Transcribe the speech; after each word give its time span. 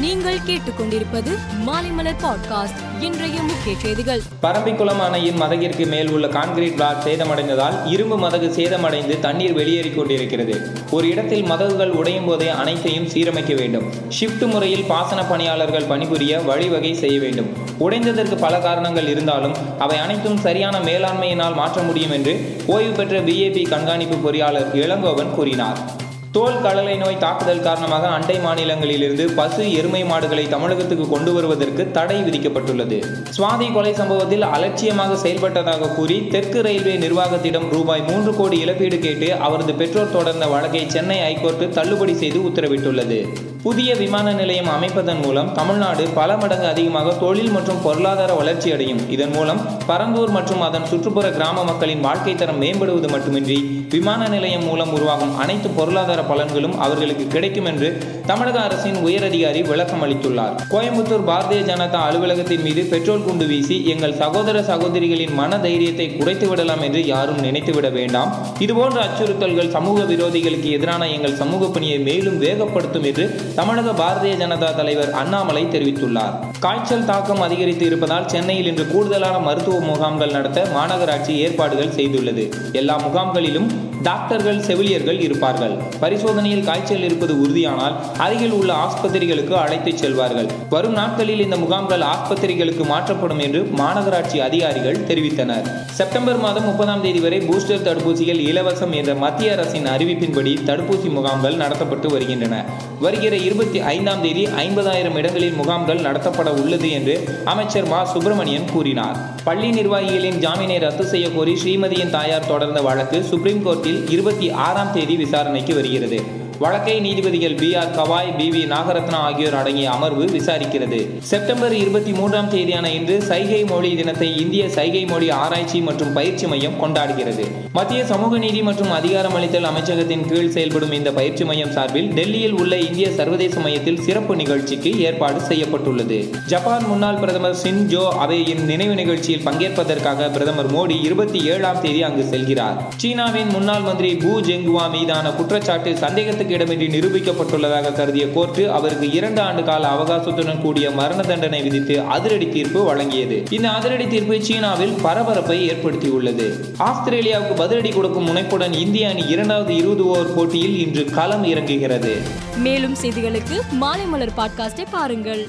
நீங்கள் 0.00 0.38
கேட்டுக்கொண்டிருப்பது 0.38 1.38
மாலைமலர் 1.66 2.14
பாட்காஸ்ட். 2.22 3.02
இன்றைய 3.02 3.42
முக்கிய 3.42 3.76
செய்திகள். 3.82 4.20
பரம்பிக்குளம் 4.42 5.00
அணையின் 5.00 5.42
மதகிற்கு 5.42 5.86
மேல் 5.86 6.10
உள்ள 6.10 6.26
கான்கிரீட் 6.26 6.74
பிளாக் 6.74 7.02
சேதமடைந்ததால் 7.04 7.86
இரும்பு 7.86 8.18
மதகு 8.18 8.50
சேதமடைந்து 8.50 9.20
தண்ணீர் 9.20 9.52
வெளியேறிக் 9.52 9.96
கொண்டிருக்கிறது. 9.96 10.68
ஒரு 10.90 11.08
இடத்தில் 11.08 11.42
மதகுகள் 11.42 11.90
உடையும் 11.90 12.24
போதே 12.24 12.48
அனைத்தையும் 12.48 13.06
சீரமைக்க 13.06 13.54
வேண்டும். 13.54 13.84
ஷிப்ட் 14.20 14.46
முறையில் 14.46 14.84
பாசன 14.84 15.24
பணியாளர்கள் 15.24 15.84
பணிபுரிய 15.84 16.38
வழிவகை 16.38 16.94
செய்ய 16.94 17.18
வேண்டும். 17.18 17.46
உடைந்ததற்கு 17.80 18.38
பல 18.38 18.58
காரணங்கள் 18.58 19.08
இருந்தாலும் 19.08 19.54
அவை 19.78 19.98
அனைத்தும் 19.98 20.36
சரியான 20.36 20.78
மேலாண்மையினால் 20.78 21.54
மாற்ற 21.54 21.82
முடியும் 21.82 22.10
என்று 22.10 22.56
ஓய்வு 22.66 22.92
பெற்ற 22.92 23.20
பிஏபி 23.20 23.68
கண்காணிப்பு 23.68 24.32
பொறியாளர் 24.32 24.74
இளங்கோவன் 24.74 25.30
கூறினார். 25.30 26.06
தோல் 26.36 26.60
கடலை 26.62 26.94
நோய் 26.96 27.18
தாக்குதல் 27.18 27.62
காரணமாக 27.66 28.06
அண்டை 28.06 28.34
மாநிலங்களிலிருந்து 28.36 29.24
பசு 29.38 29.62
எருமை 29.72 30.04
மாடுகளை 30.04 30.44
தமிழகத்துக்கு 30.48 31.08
கொண்டு 31.08 31.30
வருவதற்கு 31.36 31.90
தடை 31.90 32.18
விதிக்கப்பட்டுள்ளது. 32.22 32.98
சுவாதி 33.36 33.68
கொலை 33.72 33.92
சம்பவத்தில் 33.94 34.44
அலட்சியமாக 34.54 35.28
செயல்பட்டதாக 35.28 35.90
கூறி 35.94 36.16
தெற்கு 36.34 36.62
ரயில்வே 36.62 36.94
நிர்வாகத்திடம் 36.96 37.68
ரூபாய் 37.68 38.06
மூன்று 38.08 38.32
கோடி 38.34 38.58
இழப்பீடு 38.64 38.98
கேட்டு 38.98 39.28
அவரது 39.46 39.74
பெற்றோர் 39.74 40.16
தொடர்ந்த 40.16 40.46
வழக்கை 40.46 40.82
சென்னை 40.88 41.18
ஐகோர்ட் 41.32 41.68
தள்ளுபடி 41.68 42.14
செய்து 42.14 42.40
உத்தரவிட்டுள்ளது. 42.48 43.20
புதிய 43.62 43.94
விமான 43.94 44.32
நிலையம் 44.32 44.70
அமைப்பதன் 44.74 45.22
மூலம் 45.24 45.48
தமிழ்நாடு 45.52 46.04
பல 46.18 46.36
மடங்கு 46.36 46.66
அதிகமாக 46.66 47.14
தொழில் 47.22 47.50
மற்றும் 47.50 47.80
பொருளாதார 47.86 48.32
வளர்ச்சி 48.32 48.68
அடையும். 48.72 49.02
இதன் 49.10 49.34
மூலம் 49.36 49.62
பரந்தூர் 49.88 50.34
மற்றும் 50.36 50.60
அதன் 50.60 50.86
சுற்றுப்புற 50.92 51.28
கிராம 51.30 51.64
மக்களின் 51.70 52.00
வாழ்க்கை 52.00 52.34
தரம் 52.34 52.62
மேம்படுவது 52.64 53.08
மட்டுமின்றி 53.08 53.58
விமான 53.90 54.28
நிலையம் 54.28 54.64
மூலம் 54.64 54.92
உருவாகும் 54.92 55.36
அனைத்து 55.36 55.68
பொருளாதார 55.80 56.17
பலன்களும் 56.22 56.76
அவர்களுக்கு 56.76 57.26
கிடைக்கும் 57.26 57.64
என்று 57.64 57.88
தமிழக 58.26 58.60
அரசின் 58.60 58.98
உயரதிகாரி 59.06 59.66
விளக்கம் 59.66 60.02
அளித்துள்ளார். 60.02 60.54
கோயம்புத்தூர் 60.70 61.26
பாரதிய 61.26 61.60
ஜனதா 61.70 62.00
அலுவலகத்தின் 62.08 62.62
மீது 62.62 62.84
பெட்ரோல் 62.84 63.24
குண்டு 63.24 63.46
வீசி 63.46 63.86
எங்கள் 63.86 64.14
சகோதர 64.14 64.62
சகோதரிகளின் 64.62 65.34
மன 65.34 65.58
தைரியத்தை 65.58 66.16
குறைத்து 66.16 66.48
விடலாம் 66.48 66.82
என்று 66.82 67.06
யாரும் 67.06 67.42
நினைத்துவிட 67.42 67.92
வேண்டாம். 67.92 68.32
இதுபோன்ற 68.58 69.06
அச்சுறுத்தல்கள் 69.06 69.70
சமூக 69.70 70.02
விரோதிகளுக்கு 70.02 70.70
எதிரான 70.70 71.08
எங்கள் 71.08 71.34
சமூக 71.34 71.66
பணியை 71.66 71.98
மேலும் 71.98 72.42
வேகப்படுத்தும் 72.42 73.02
என்று 73.02 73.40
தமிழக 73.54 73.90
பாரதிய 73.90 74.34
ஜனதா 74.36 74.74
தலைவர் 74.74 75.10
அண்ணாமலை 75.10 75.64
தெரிவித்துள்ளார். 75.64 76.34
காய்ச்சல் 76.58 77.04
தாக்கம் 77.04 77.40
அதிகரித்து 77.40 77.86
இருப்பதால் 77.86 78.28
சென்னையில் 78.28 78.66
இன்று 78.66 78.86
கூடுதலான 78.86 79.38
மருத்துவ 79.38 79.78
முகாம்கள் 79.78 80.30
நடத்த 80.30 80.66
மாநகராட்சி 80.76 81.34
ஏற்பாடுகள் 81.36 81.94
செய்துள்ளது. 81.96 82.52
எல்லா 82.72 82.96
முகாம்களிலும் 82.96 83.86
டாக்டர்கள் 84.02 84.60
செவிலியர்கள் 84.60 85.20
இருப்பார்கள். 85.20 85.74
பரிசோதனையில் 86.08 86.64
காய்ச்சல் 86.64 87.02
இருப்பது 87.02 87.34
உறுதியானால் 87.34 87.96
அருகில் 88.18 88.50
உள்ள 88.50 88.74
ஆஸ்பத்திரிகளுக்கு 88.74 89.50
அழைத்துச் 89.50 90.04
செல்வார்கள். 90.04 90.46
வரும் 90.68 90.92
நாட்களில் 90.92 91.40
இந்த 91.40 91.56
முகாம்கள் 91.56 92.00
ஆஸ்பத்திரிகளுக்கு 92.00 92.86
மாற்றப்படும் 92.86 93.38
என்று 93.38 93.70
மாநகராட்சி 93.78 94.38
அதிகாரிகள் 94.38 94.96
தெரிவித்தனர். 94.96 95.66
செப்டம்பர் 95.90 96.38
மாதம் 96.38 96.64
முப்பதாம் 96.64 97.00
தேதி 97.00 97.18
வரை 97.18 97.38
பூஸ்டர் 97.38 97.84
தடுப்பூசிகள் 97.88 98.40
இலவசம் 98.40 98.90
என்ற 98.90 99.14
மத்திய 99.14 99.52
அரசின் 99.52 99.86
அறிவிப்பின்படி 99.86 100.54
தடுப்பூசி 100.66 101.10
முகாம்கள் 101.10 101.56
நடத்தப்பட்டு 101.56 102.06
வருகின்றன. 102.06 102.64
வருகிற 103.00 103.36
இருபத்தி 103.36 103.80
ஐந்தாம் 103.80 104.22
தேதி 104.22 104.46
ஐம்பதாயிரம் 104.46 105.16
இடங்களில் 105.16 105.52
முகாம்கள் 105.52 106.00
நடத்தப்பட 106.00 106.48
உள்ளது 106.62 106.90
என்று 106.90 107.42
அமைச்சர் 107.44 107.86
மா. 107.86 108.04
சுப்பிரமணியன் 108.04 108.70
கூறினார். 108.72 109.16
பள்ளி 109.44 109.70
நிர்வாகிகளின் 109.70 110.40
ஜாமீனை 110.46 110.78
ரத்து 110.78 111.06
செய்ய 111.06 111.30
கோரி 111.30 111.58
ஸ்ரீமதியின் 111.64 112.10
தாயார் 112.10 112.46
தொடர்ந்த 112.46 112.82
வழக்கு 112.82 113.22
சுப்ரீம் 113.22 113.66
கோர்ட்டில் 113.66 114.10
இருபத்தி 114.10 114.50
ஆறாம் 114.50 114.92
தேதி 114.92 115.16
விசாரணைக்கு 115.16 115.74
வருகிறது. 115.74 115.96
வருகிறது 115.98 116.47
வழக்கை 116.62 116.94
நீதிபதிகள் 117.00 117.54
B 117.58 117.66
R 117.80 117.90
Gavai 117.96 118.30
B 118.36 118.46
V 118.54 118.62
Nagarathna 118.70 119.18
ஆகியோர் 119.26 119.56
அடங்கிய 119.58 119.90
அமர்வு 119.90 120.24
விசாரிக்கிறது. 120.36 120.98
செப்டம்பர் 121.30 121.74
இருபத்தி 121.80 122.12
மூன்றாம் 122.12 122.48
தேதியான 122.54 122.86
இன்று 122.92 123.16
சைகை 123.28 123.60
மொழி 123.64 123.90
தினத்தை 123.96 124.28
இந்திய 124.42 124.68
சைகை 124.76 125.02
மொழி 125.04 125.30
ஆராய்ச்சி 125.42 125.80
மற்றும் 125.88 126.12
பயிற்சி 126.12 126.46
மையம் 126.46 126.78
கொண்டாடுகிறது. 126.80 127.44
மத்திய 127.72 128.00
சமூக 128.04 128.38
நீதி 128.38 128.62
மற்றும் 128.62 128.90
அதிகாரமளித்தல் 128.90 129.68
அமைச்சகத்தின் 129.70 130.24
கீழ் 130.30 130.50
செயல்படும் 130.56 130.96
இந்த 130.98 131.12
பயிற்சி 131.18 131.46
மையம் 131.50 131.72
சார்பில் 131.76 132.08
டெல்லியில் 132.18 132.56
உள்ள 132.62 132.78
இந்திய 132.78 133.10
சர்வதேச 133.10 133.60
மையத்தில் 133.60 134.00
சிறப்பு 134.00 134.36
நிகழ்ச்சிக்கு 134.36 134.92
ஏற்பாடு 135.06 135.40
செய்யப்பட்டுள்ளது. 135.40 136.18
ஜப்பான் 136.54 136.88
முன்னாள் 136.88 137.20
பிரதமர் 137.22 137.56
சின்ஜோ 137.62 138.04
அபேயின் 138.26 138.64
நினைவு 138.72 138.94
நிகழ்ச்சியில் 138.94 139.46
பங்கேற்பதற்காக 139.48 140.30
பிரதமர் 140.38 140.72
மோடி 140.74 140.98
இருபத்தி 141.02 141.42
ஏழாம் 141.54 141.80
தேதி 141.86 142.02
அங்கு 142.02 142.26
செல்கிறார். 142.34 142.76
சீனாவின் 142.96 143.54
முன்னாள் 143.56 143.86
மந்திரி 143.88 144.12
பூ 144.16 144.34
ஜெங்குவா 144.50 144.86
மீதான 144.96 145.34
குற்றச்சாட்டு 145.40 145.96
சந்தேகத்துக்கு 146.04 146.46
இடமின்றி 146.50 146.88
நிரூபிக்கப்பட்டுள்ளதாக 146.94 147.92
கருதிய 147.92 148.32
கோர்ட்டு 148.32 148.70
அவருக்கு 148.72 149.12
இரண்டு 149.12 149.40
ஆண்டு 149.40 149.64
கால 149.64 149.88
அவகாசத்துடன் 149.88 150.60
கூடிய 150.60 150.90
மரண 150.90 151.22
தண்டனை 151.22 151.62
விதித்து 151.62 152.00
அதிரடி 152.00 152.48
தீர்ப்பு 152.48 152.94
வழங்கியது. 152.94 153.52
இந்த 153.52 153.68
அதிரடி 153.68 154.06
தீர்ப்பு 154.06 154.42
சீனாவில் 154.42 154.94
பரபரப்பை 155.02 155.70
ஏற்படுத்தியுள்ளது. 155.70 156.46
ஆஸ்திரேலியாவுக்கு 156.78 157.54
பதிலடி 157.56 157.94
கொடுக்கும் 157.94 158.24
முனைப்புடன் 158.24 158.72
இந்திய 158.72 159.08
அணி 159.08 159.24
இரண்டாவது 159.28 159.76
இருபது 159.76 160.06
ஓவர் 160.06 160.34
போட்டியில் 160.34 160.78
இன்று 160.78 161.04
களம் 161.04 161.44
இறங்குகிறது. 161.44 162.16
மேலும் 162.56 162.96
செய்திகளுக்கு 163.02 163.60
மாலை 163.70 164.06
மலர் 164.06 164.36
பாட்காஸ்டை 164.36 164.86
பாருங்கள். 164.90 165.48